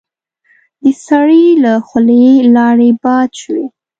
د 0.83 0.85
سړي 1.05 1.45
له 1.63 1.73
خولې 1.87 2.29
لاړې 2.55 2.89
باد 3.03 3.29
شوې. 3.41 3.65